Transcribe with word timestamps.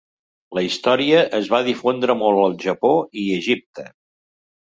La 0.57 0.61
història 0.67 1.19
es 1.39 1.49
va 1.55 1.59
difondre 1.67 2.15
molt 2.21 2.41
al 2.45 2.57
Japó 2.65 2.93
i 3.25 3.29
Egipte. 3.37 3.87